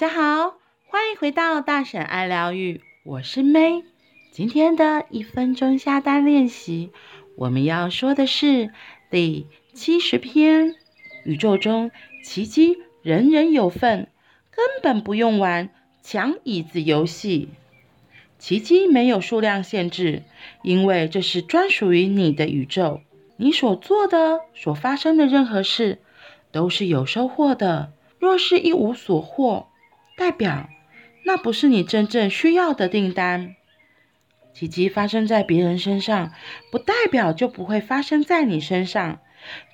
[0.00, 0.54] 大家好，
[0.86, 3.82] 欢迎回到大婶爱疗愈，我是 May。
[4.30, 6.92] 今天的一分钟下单练习，
[7.34, 8.70] 我们要说的是
[9.10, 10.76] 第七十篇：
[11.24, 11.90] 宇宙中
[12.22, 14.08] 奇迹人人有份，
[14.52, 15.70] 根本不用玩
[16.00, 17.48] 抢椅子游戏。
[18.38, 20.22] 奇迹没有数量限制，
[20.62, 23.00] 因为这是专属于你的宇宙。
[23.36, 25.98] 你所做的、所发生的任何事，
[26.52, 27.92] 都是有收获的。
[28.20, 29.67] 若是一无所获，
[30.18, 30.68] 代表
[31.24, 33.54] 那不是你真正需要的订单。
[34.52, 36.32] 奇迹发生在别人身上，
[36.72, 39.20] 不代表就不会发生在你身上。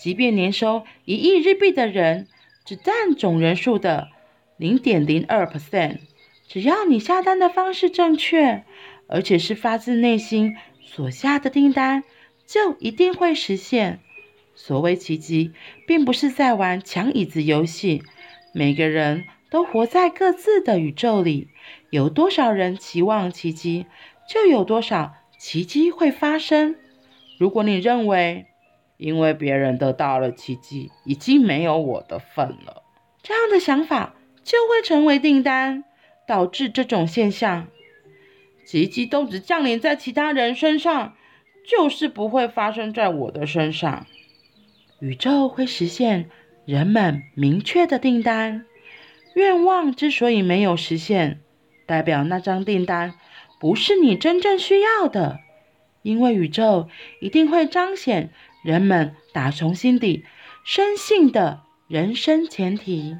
[0.00, 2.26] 即便年收一亿日币的人，
[2.64, 4.08] 只占总人数的
[4.56, 5.98] 零点零二 percent。
[6.48, 8.64] 只要你下单的方式正确，
[9.06, 12.02] 而且是发自内心所下的订单，
[12.44, 14.00] 就一定会实现。
[14.56, 15.52] 所谓奇迹，
[15.86, 18.02] 并不是在玩抢椅子游戏。
[18.52, 21.50] 每个人都活在各自的宇宙里，
[21.90, 23.84] 有多少人期望奇迹，
[24.26, 26.74] 就有多少奇迹会发生。
[27.38, 28.46] 如果你认为，
[28.96, 32.82] 因为别人得到了奇迹，已经没有我的份了，
[33.22, 35.84] 这样的想法就会成为订单，
[36.26, 37.68] 导致这种现象：
[38.64, 41.14] 奇迹都只降临在其他人身上，
[41.68, 44.06] 就是不会发生在我的身上。
[45.00, 46.30] 宇宙会实现。
[46.64, 48.64] 人们明确的订单，
[49.34, 51.40] 愿望之所以没有实现，
[51.86, 53.14] 代表那张订单
[53.60, 55.38] 不是你真正需要的。
[56.02, 56.88] 因为宇宙
[57.20, 58.30] 一定会彰显
[58.64, 60.24] 人们打从心底
[60.64, 63.16] 深信的人生前提。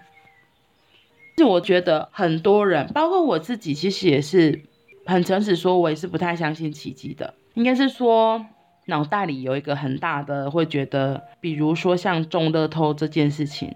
[1.39, 4.63] 是我觉得很多人，包括我自己，其实也是
[5.07, 7.35] 很诚实说，我也是不太相信奇迹的。
[7.55, 8.47] 应该是说。
[8.87, 13.73] 脑袋里有一个很大的，会觉得，比如说像中乐透这件事情，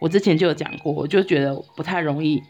[0.00, 2.42] 我之前就有讲过，我就觉得不太容易。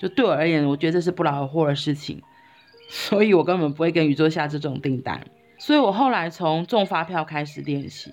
[0.00, 2.20] 就对我而言，我觉得这是不劳而获的事情，
[2.90, 5.24] 所以我根本不会跟宇宙下这种订单。
[5.58, 8.12] 所以我后来从中发票开始练习，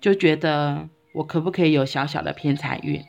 [0.00, 3.02] 就觉得我可不可以有小小的偏财运，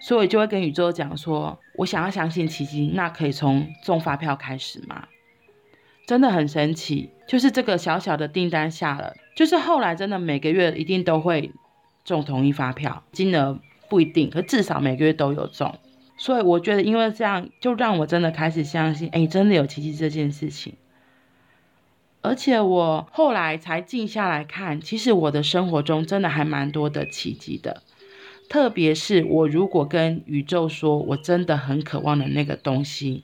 [0.00, 5.08] 所以我就会跟宇宙讲说，我想要相信奇迹，那可以从中发票开始吗？
[6.06, 11.50] 真的很神奇，就是这个小小的订单下了，就是后来真的每个月一定都会
[12.04, 13.58] 中同一发票，金额
[13.88, 15.78] 不一定，可至少每个月都有中。
[16.18, 20.74] 所以我觉得，因为这样就让我真的开始相信，哎，真的有奇迹这件事情。
[22.22, 27.82] 而且我后来才静下来看，其实我的生活中真的还蛮多的奇迹的，
[28.48, 33.22] 特别是我如果跟宇宙说我真的很渴望的那个东西，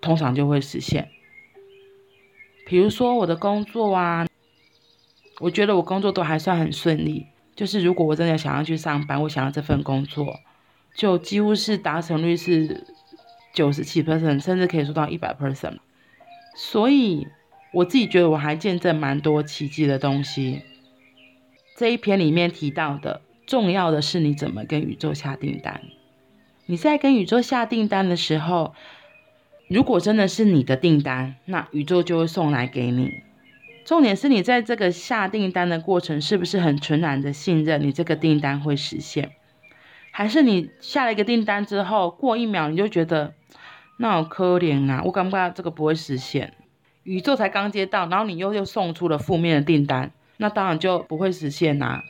[0.00, 1.10] 通常就会实现。
[2.64, 4.26] 比如说我的工作啊，
[5.40, 7.26] 我觉得我工作都还算很顺利。
[7.60, 10.40] 就是如果我真的想要去上班，我想要这份工作，
[10.94, 12.86] 就几乎是达成率是
[13.52, 15.76] 九十七 percent，甚至可以说到一百 percent。
[16.56, 17.26] 所以
[17.74, 20.62] 我自己觉得我还见证蛮多奇迹的东西。
[21.76, 25.82] 这一篇里面提到的，重要的是你怎么跟宇宙下订单。
[26.64, 28.74] 你在跟宇宙下订单的时候。
[29.68, 33.22] 如果真的是你的订单，那宇宙就会送来给你。
[33.90, 39.32] 重点是你在这个下订单的过程，是不是很纯然的信任你这个订单会实现？
[40.12, 43.34] 还是你下了一个订单之后，过一秒你就觉得
[43.96, 46.54] 那好可怜啊，我感觉这个不会实现。
[47.02, 52.04] 宇宙才刚接到，然后你又又送出了负面的订单，那当然就不会实现啦、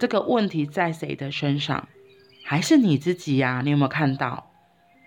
[0.00, 1.88] 这个问题在谁的身上？
[2.42, 4.50] 还是你自己呀、你有没有看到？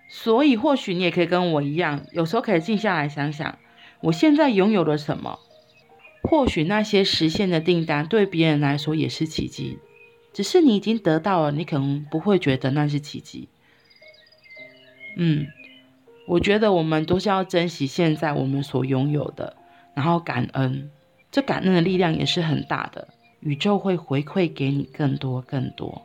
[0.08, 3.58] 所以，或许你也可以跟我一样，有时候可以静下来想想，
[4.02, 5.40] 我现在拥有了什么？
[6.26, 9.80] 或许那些实现的订单对别人来说也是奇迹，
[10.34, 13.48] 只是你已经得到了，你可能不会觉得那是奇迹。
[15.18, 15.48] 嗯，
[16.28, 19.56] 我觉得我们都是要珍惜现在我们所拥有的，
[19.94, 20.90] 然后感恩，
[21.32, 23.08] 这感恩的力量也是很大的，
[23.40, 26.02] 宇宙会回馈给你更多更多。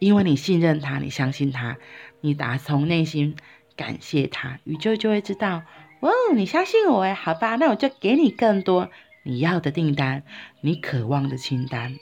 [0.00, 1.78] 因为你信任他，你相信他，
[2.20, 3.36] 你打从内心
[3.76, 5.62] 感谢他，宇宙就会知道，
[6.00, 8.90] 哦，你相信我哎，好吧，那我就给你更多
[9.24, 10.22] 你要的订单，
[10.60, 11.98] 你渴望的清单。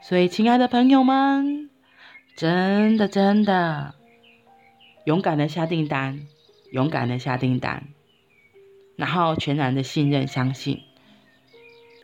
[0.00, 1.70] 所以，亲爱的朋友们，
[2.36, 3.94] 真的真的，
[5.04, 6.26] 勇敢的下订单，
[6.70, 7.88] 勇敢的下订单，
[8.96, 10.82] 然后全然的信任相信，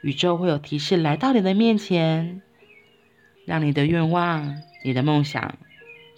[0.03, 2.43] 宇宙会有提示来到你的面前，
[3.45, 4.63] 让你的愿望。
[4.85, 5.59] 你的梦想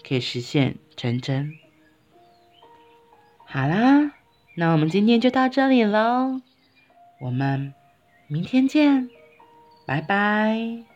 [0.06, 1.54] 可以实现成真。
[3.46, 4.12] 好啦，
[4.54, 6.42] 那我们今天就到这里喽，
[7.22, 7.72] 我们
[8.32, 9.10] 明天见，
[9.84, 10.89] 拜拜。